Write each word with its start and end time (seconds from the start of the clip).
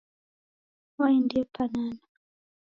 Waendie 0.97 1.45
panana. 1.53 1.99